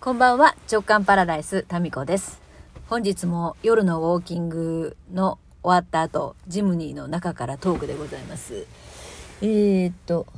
[0.00, 2.40] こんばんは、直感パラダイス、タミコです。
[2.88, 8.64] 本日も夜のウォーキングの終わった後、ジムニーの中からトークでございます。
[9.42, 10.28] えー、っと、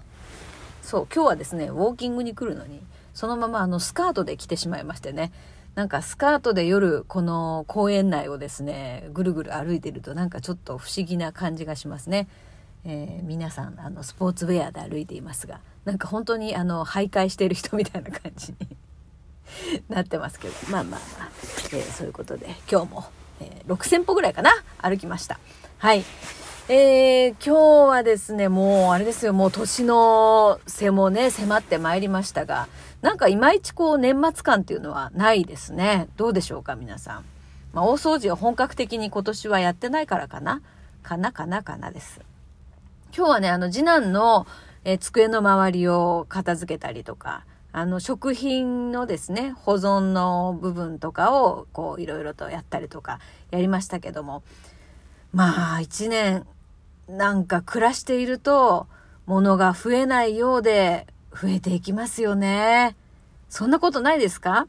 [0.81, 2.81] そう、今日はですね、ウォーキングに来るのに、
[3.12, 5.30] そのままあのスカートで来てしまいましてね、
[5.74, 12.29] なんかスカートで夜、この公園内をですね、ぐるぐる歩いてるとなんかちょっと不思議な感じがしますね。
[12.84, 18.74] えー皆さん、あの、スポーツウェアで歩いていますが、なんか本当にあの、徘徊している人みたいな感じに
[19.89, 21.29] なってますけど、まあまあまあ、
[21.73, 23.05] えーそういうことで、今日も、
[23.41, 24.51] えー6000歩ぐらいかな？
[24.79, 25.38] 歩きました。
[25.79, 26.05] はい。
[26.69, 32.69] えー今日はですね、もう、あれですよ、もう年の瀬もね、迫ってまいりましたが、
[33.02, 36.09] なんかいまいちこう、年末感っていうのはないですね。
[36.16, 37.24] どうでしょうか、皆さん。
[37.73, 40.60] まあ、大掃除を本格的に今年はやってないからかな？
[41.02, 42.21] かなかなかなです。
[43.16, 44.46] 今日はね、あの、次男の、
[44.85, 54.43] え机の周りを片付けたりとか、あの、食品のですね、保存の部分とかを、こう、いろいろとやったりとか、やりましたけども、
[55.32, 56.46] まあ、一年、
[57.09, 58.87] なんか暮らしていると、
[59.26, 62.96] 物が増えないようで、増えていきますよね。
[63.48, 64.66] そんなことないですか？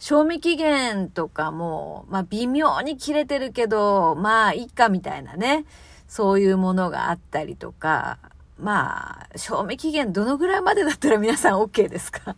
[0.00, 5.64] 賞味期限とかも、まあ微妙に切れてるけど、まあいいかみたいなね、
[6.08, 8.18] そういうものがあったりとか、
[8.62, 12.36] まあ、賞味期限どのぐらいまでだったら皆さん OK ですか？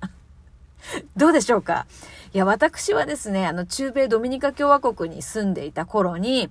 [1.16, 1.86] どうでしょうか？
[2.32, 6.50] いや、私はですね、あの、中米ドミニカ共和国に住んでいた頃に、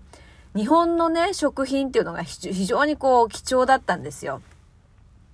[0.56, 4.42] 日本のね、食品っていうのが非常にこう貴重だったんですよ。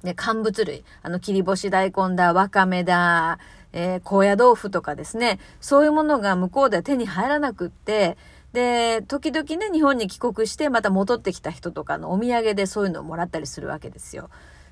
[0.04, 0.86] で、乾物類。
[1.04, 3.38] あの、切り干し大根だ、わかめだ、
[3.74, 5.40] えー高野豆腐とかですね。
[5.60, 8.18] そういうものが向こうでは手に入らなくって、
[8.54, 14.30] で、時々ね、日本に帰国して、また戻ってきた人とかのお土産でそういうのをもらったりするわけですよ。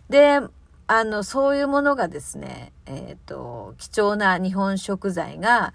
[0.10, 0.40] で、
[0.88, 5.74] あの、そういうものがですね、えっ、と、貴重な日本食材が、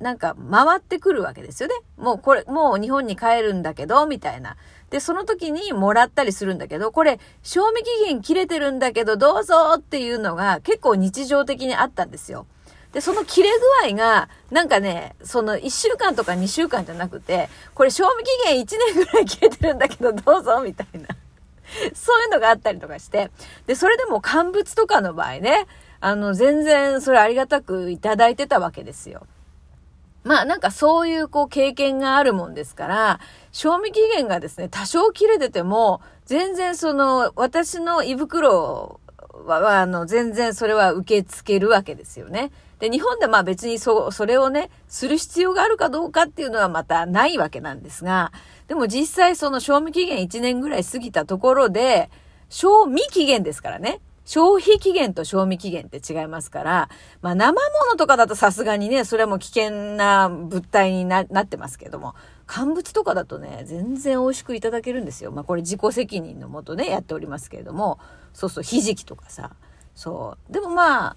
[0.00, 1.74] なんか回ってくるわけですよね。
[1.96, 4.56] もうこれ、もう日本に帰るんだけど、みたいな。
[4.90, 12.46] で、その時にもらったりするんだけど、これ、賞味期限切れてるんだけど、どうぞっていうのが結構日常的にあったんですよ。
[12.96, 13.50] で、その切れ
[13.84, 21.08] 具合が、なんかね、その1週間とか2週間じゃなくて、これ賞味期限1年ぐらい切れてるんだけど、どうぞみたいな。
[21.92, 23.30] そういうのがあったりとかして。
[23.66, 25.66] で、それでも乾物とかの場合ね、
[26.00, 29.26] あの、全然それありがたくいただいてたわけですよ。
[30.24, 33.20] まあなんかそういうこう経験があるもんですから、
[33.52, 39.00] 賞味期限がですね、多少切れてても、全然その、私の胃袋
[39.44, 42.50] は、あの、全然それは受け付けるわけですよね。
[42.78, 48.32] で、日本でまあ別にそ、それをね、する必要があるかどうかっていうのはまたないわけなんですが、
[48.68, 52.10] でも実際その賞味期限1年ぐらい過ぎたところで、
[52.48, 54.00] 賞味期限ですからね。
[54.26, 56.90] 消費期限と賞味期限って違いますから、
[57.22, 62.14] まあ生物とかだとさすがにね、それはもう危険な物体になってますけども、
[62.46, 65.30] 乾物とかだとね、全然美味しくいただけるんですよ。
[65.30, 67.98] まあこれ自己責任のもとね、やっておりますけれども、
[68.32, 69.52] そうそう、ひじきとかさ、
[69.94, 70.52] そう。
[70.52, 71.16] でもまあ、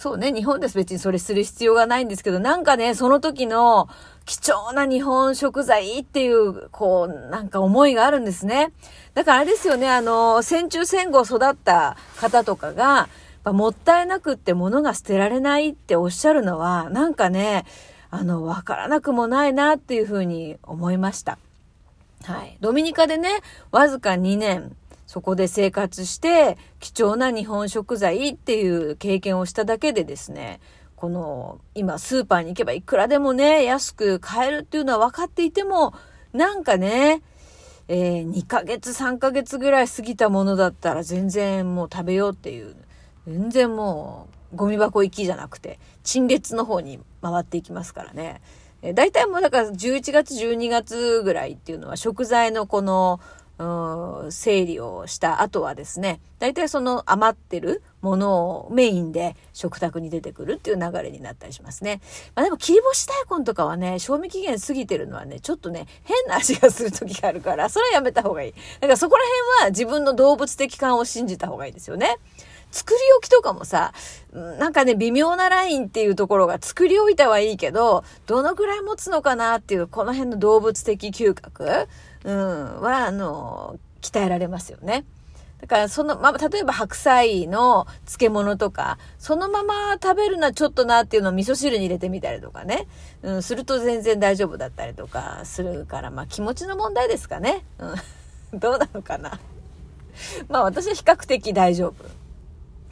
[0.00, 3.86] そうね、日本です別にそれする必要がないんですけど、なんかね、その時の
[4.24, 8.72] 貴重な日本食材っていう、こう、なんか思いがあるんですね。
[9.12, 13.10] だからあれですよね、あの、戦中戦後育った方とかが、
[13.44, 17.66] もったいなくって物が捨てられないっておっしゃるのは、なんかね、
[18.10, 21.36] あの、わからなくもないなっていうふうに思いました。
[22.24, 22.56] はい。
[22.60, 23.28] ドミニカでね、
[23.70, 24.74] わずか2年、
[25.10, 30.60] そこで生活して、貴重な日本食材っていう経験をしただけでですね、
[30.94, 35.94] この、今スーパーに行けばいくらでもね、安く買えるっていうのは分かっていても、
[36.32, 37.22] なんかね、
[37.88, 42.76] えー2ヶ月、3ヶ月ぐらい過ぎたものだったら全然もう食べようっていう、
[43.26, 48.40] 全然もうゴミ箱行きじゃなくて、陳列の方に回っていきますからね。
[48.82, 53.18] えー大体もうだから11月、12月ぐらいっていうのは食材のこの、
[53.60, 62.00] うん整理をした後はですね、大体その余ってるものをメインで食卓に出てくるっていう流れになったりしますね。
[62.34, 68.52] まあでも切り干し大根とかはね、賞味期限過ぎてるのはね、ちょっとね、変な味がする時があるから、それはやめた方がいい。
[68.52, 69.24] だからそこら
[69.58, 72.16] 辺は自分の動物的感を信じた方がいいですよね。
[72.70, 73.92] 作り置きとかもさ、
[74.32, 81.88] なんかね、微妙なラインっていうところが作り置いたはいいけど、どのぐらい持つのかなっていう、この辺の動物的嗅覚、
[82.24, 85.04] うん、は、あの、鍛えられますよね。
[85.60, 92.86] だから、その、まあ、例えば白菜の漬物とか、そのまま食べるのはちょっとなっていうのを味噌汁に入れてみたりとかね。
[93.22, 97.64] うん、すると全然大丈夫だったりとかするから、まあ、気持ちの問題ですかね。
[97.78, 98.58] うん。
[98.58, 99.38] どうなのかな。
[100.48, 102.04] まあ、私は比較的大丈夫。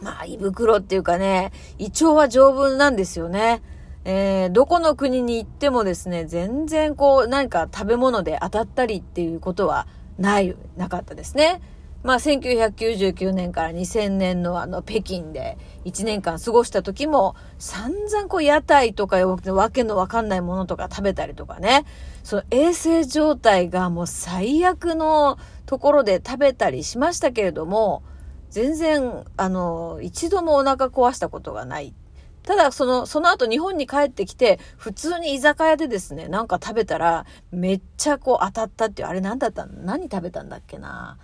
[0.00, 3.62] まあ、胃袋っていうかね、胃腸は丈夫なんですよね。
[4.10, 9.86] えー、どこの国に行ってもですね、全然こう、何か食べ物で当たったりっていうことは
[10.18, 11.60] ない、なかったですね。
[12.02, 21.84] まあ、1999年から2000年のあの、北京で1年間過ごした時も、散々こう、屋台とかわけのわかんないものとか食べたりとかね、
[22.24, 28.02] その衛生状態がもう最悪のところで食べたりしましたけれども、
[28.48, 31.92] 全然、あの、一度もお腹壊したことがない。
[32.44, 39.72] ただ、その、その後日本に帰ってきて、普通に居酒屋でですね、なんか食べたら、めっちゃこう当たったっていう、あれ何だったの？
[39.82, 41.18] 何食べたんだっけな？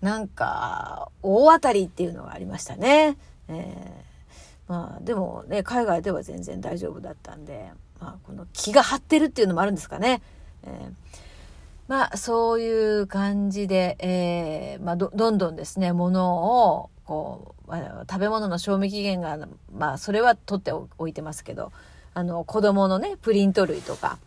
[0.00, 3.18] なんか、大当たりっていうのがありましたね。
[3.48, 7.70] えー、まあ、でもね、海外では全然大丈夫だったんで、
[8.00, 10.22] まあ、この気が張ってるっていうのもあるんですかね。
[10.64, 10.92] えー、
[11.86, 17.72] まあ、そういう感じで、えー、まあど、どんどんですね、ものを、こう、
[18.08, 19.38] 食べ物の賞味期限が、
[19.74, 21.72] まあ、それは取っておいてますけど、
[22.14, 24.18] あの、子供のね、プリント類とか、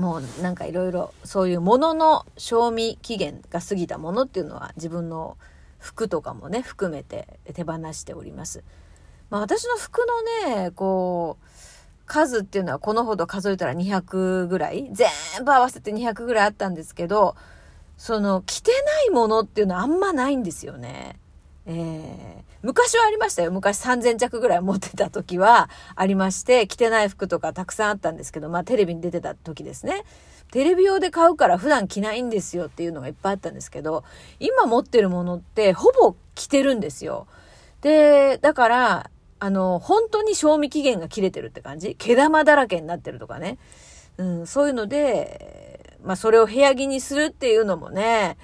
[0.00, 5.36] もうなんかいろいろそういうものの賞味期限が過ぎたものっていうのは自分の
[5.78, 8.64] 服とかもね含めて手放しております。
[9.28, 10.06] まあ私の服
[10.46, 11.46] のねこう
[12.06, 15.08] 数っていうのはこのほど数えたら200ぐらい全
[15.44, 17.36] 部合わせて200ぐらいあったんですけど
[17.98, 21.18] その着てないものっていうのはあんまないんですよね。
[21.66, 23.52] えー、昔はありましたよ。
[23.52, 30.04] 昔3000着ぐらい持ってた時はありまして、着てない服とかたくさんあったんですけど、まあテレビに出てた時ですね。
[30.50, 34.04] テレビ用で買うから普段着ないんですよっていうのがいっぱいあったんですけど、
[34.40, 37.26] 今持ってるものってほぼ着てるんですよ。
[37.82, 43.58] で、だから、あの、本当に賞味期限が切れてるって感じ毛玉だらけになってるとかね。
[44.18, 48.36] うん、そういうので、まあそれを部屋着にするっていうのもね、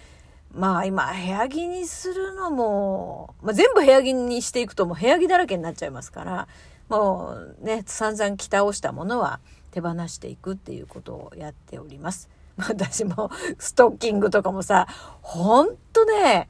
[0.57, 6.49] まあ今、部屋着にするのも、まあ、全部部屋着にしていくともう部屋着だらけになっちゃいますから、
[6.89, 12.31] もうね、散々着倒したものは手放していくっていうことをやっております。
[12.57, 14.87] 私もストッキングとかもさ、
[15.21, 16.49] ほんとね、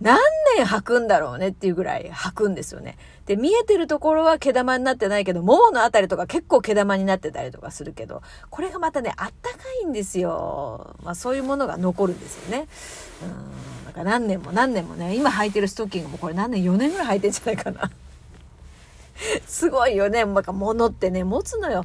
[0.00, 0.18] 何
[0.56, 2.98] 年履くんだろうねっていうぐらい履くんですよね。
[3.26, 10.96] で、見えてるところは毛玉になってないけど、もものあたりとか結構毛玉になってたりとかするけど、これがまたね、あったかいんですよ。
[11.02, 12.68] まあそういうものが残るんですよね。
[13.22, 13.86] うん。
[13.86, 17.90] だか何年も何年もね、今履いてるストッキングもこれ何年、4年ぐらい履いてんじゃないかな。
[19.46, 20.24] すごいよね。
[20.24, 21.84] なんか物ってね、持つのよ。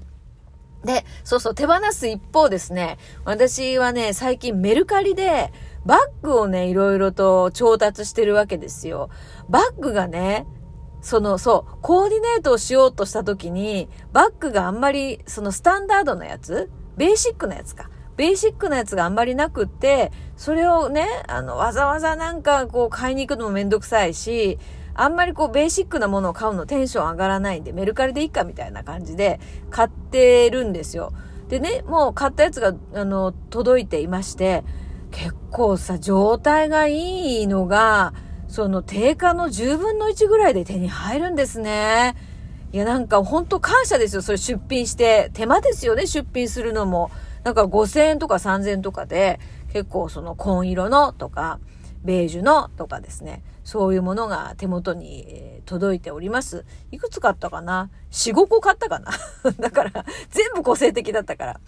[0.84, 5.52] で、そうそう、手放す一方ですね、私はね、最近メルカリで、
[5.86, 9.10] バッグをね、いろいろと調達してるわけですよ。
[9.50, 10.46] バッグがね、
[11.02, 16.70] その、そう、コーディネートをしようとした時に、バッグがあんまり、そのスタンダードなやつ？
[16.98, 17.90] ベーシックなやつか。
[18.18, 24.60] ベーシックなやつがあんまりなくって、それをね、あの、わざわざなんかこう買いに行くのもめんどくさいし、
[24.94, 29.40] あんまりこうベーシックなものを買うのテンション上がらないんで、メルカリでいいかみたいな感じで
[29.70, 31.14] 買ってるんですよ。
[31.48, 34.64] でね、もう買ったやつが、あの、届いていまして、
[35.12, 38.14] 結構さ、状態がいいのが、
[38.52, 42.18] その定価の10分の1ぐらいで手に入るんですね。
[42.74, 44.22] いや、なんか本当感謝ですよ。
[44.22, 45.32] それ出品して。
[45.34, 47.12] 手間ですよね、出品するのも。
[47.46, 49.40] なんか5000円とか3000円とかで、
[49.72, 51.62] 結構その紺色のとか、
[52.04, 53.42] ベージュのとかですね。
[53.64, 56.66] そういうものが手元に届いております。
[56.92, 59.12] いくつ買ったかな ?4、5個買ったかな？
[59.62, 61.60] だから、全部個性的だったから。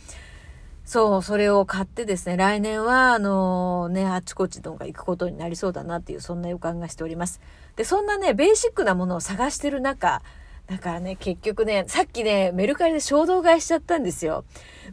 [0.85, 7.39] そう、それを買ってですね、来年は、あのね、あちこちとか行くことになりそうだなっていう、そんな予感がしております。
[7.75, 10.21] で、そんなね、ベーシックなものを探してる中、
[10.67, 14.45] だからね、結局ね、さっきね、メルカリで衝動買いしちゃったんですよ。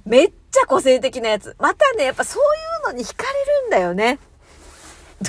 [0.05, 1.55] めっちゃ個性的なやつ。
[1.59, 2.43] またね、やっぱそう
[2.89, 4.19] いうのに惹かれるんだよね。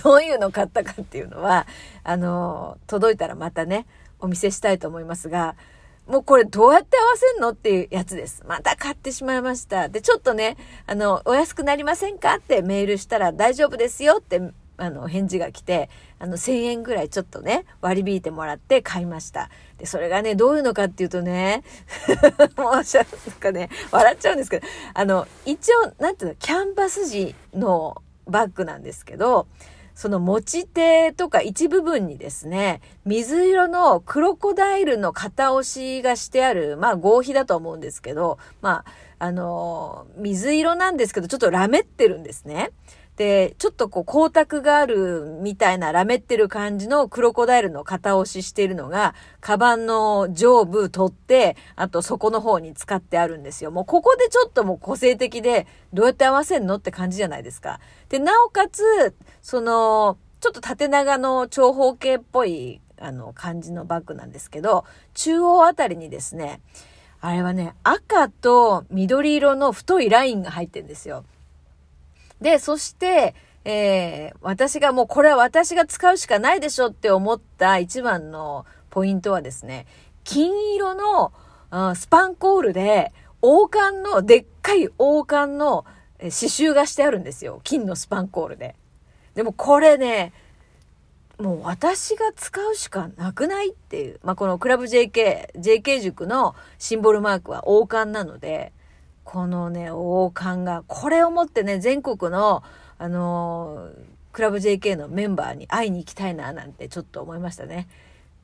[0.04, 1.68] どういうの買ったかっていうのは、
[2.04, 3.86] あの、届いたらまたね、
[4.20, 5.56] お見せしたいと思いますが、
[6.08, 8.44] もうこれどうやって合わせんのっていうやつです。
[8.48, 9.88] また買ってしまいました。
[9.90, 14.42] で、ちょっとね、あの、お安くなりませんかってメールしたら大丈夫ですよって
[14.82, 19.52] あの、返事が来て、あの、1000円ぐらいちょっとね、割り引いてもらって買いました。
[19.78, 21.64] で、それがね、どういうのかっていうとね、
[22.58, 29.46] もう、しゃ、なんかね、笑っちゃうんですけど、あの、一応、なんていうの、キャンバス地のバッグなんですけど、
[29.96, 38.86] その持ち手とか一部分にですね、水色のクロコダイルの型押しがしてある、まあ合皮だと思うんですけど、まあ、
[39.20, 42.72] あの、水色なんですけど、ちょっとラメってるんですね。
[43.22, 53.70] で、ちょっとこう光沢があるみたいなラメってる感じのクロコダイルの型押ししているのが、カバンの上部取って、あと底の方に使ってあるんですよ。
[53.70, 57.80] もうここでちょっともう個性的で、どうやって合わせんのって感じじゃないですか。
[58.10, 59.14] で、なおかつ、
[59.44, 66.60] その、ちょっと縦長の長方形っぽい、あの、感じのバッグなんですけど、中央あたりにですね、
[67.20, 71.24] あれはね、赤と緑色の太いラインが入ってるんですよ。
[72.42, 79.86] で、そして、えー、私がもうこれは私が使うしかないでしょって思った一番のポイントはですね、
[80.24, 81.32] 金色の、
[81.72, 85.86] うん、スパンコールで、王冠の、でっかい王冠の
[86.20, 87.62] 刺繍がしてあるんですよ。
[87.64, 88.76] 金のスパンコールで。
[89.36, 90.34] でもこれね、
[91.40, 94.20] もう私が使うしかなくないっていう。
[94.24, 98.74] まあ、このクラブ JK、JK 塾のシンボルマークは王冠なので、
[99.32, 102.64] このね、王冠が、これをもってね、全国の、
[102.98, 103.92] あのー、
[104.34, 107.88] クラブ JK のメンバーに会いに行きたいな、なんてちょっと思いましたね。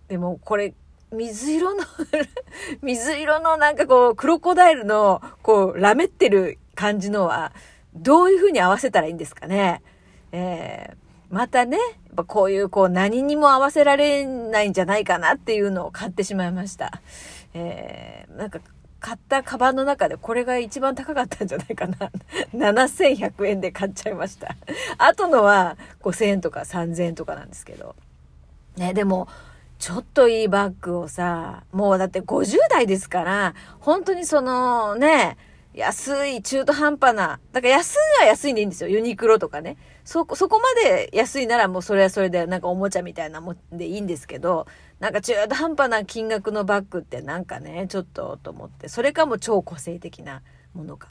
[0.08, 0.74] でも、これ、
[1.12, 1.84] 水色の
[2.82, 7.52] 水色のなんかこう、クロコダイルの、こう、ラメってる感じのは、
[7.94, 9.82] どういう風に合わせたらいいんですかね。
[10.32, 17.02] えーまたね、やっぱこういうこう何にも合わせられないんじゃないかなっていうのを買ってしまいました。
[17.54, 18.60] えー、なんか
[19.00, 21.98] 買ったカバンの中でこれが一番高かったんじゃないかな。
[22.54, 24.56] 7100円で買っちゃいました。
[24.98, 27.96] あとのは5000円とか3000円とかなんですけど。
[28.76, 29.28] ね、でも、
[29.80, 35.38] ちょっといいバッグをさ、もうだって50代ですから、本当にそのね、
[35.74, 37.40] 安い、中途半端な。
[37.52, 38.90] だから安いは安いんでいいんですよ。
[38.90, 39.78] ユニクロとかね。
[40.06, 44.66] そ、そこまで安いならもうそれはそれでなんかおもちゃみたいなもんでいいんですけど、
[45.00, 48.90] なんか中途半端な金額のバッグってなんかね、ちょっとと思って。
[48.90, 50.42] それかも超個性的な
[50.74, 51.10] ものか。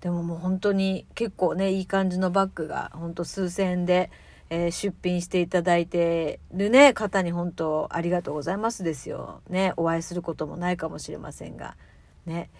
[0.00, 4.10] でももう本当に結構ね、いい感じのバッグが本当数千円で、
[4.50, 9.40] えー、出品していただいてるね、方に本当ありがとうございますですよ。
[9.48, 11.76] ね、お会いすることもないかもしれませんが。
[12.26, 12.50] ね。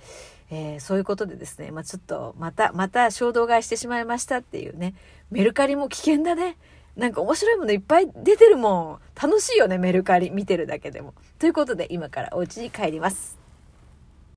[0.51, 4.95] えー、そういうことでですね、まあ、ちょっとまた、また衝動買いしてしまいましたっていうね、
[5.31, 6.57] メルカリも危険だね。
[6.99, 8.99] なんか面白いものいっぱい出てるもん。
[9.15, 11.15] 楽しいよね、メルカリ見てるだけでも。
[11.39, 13.38] ということで今からお家に帰ります。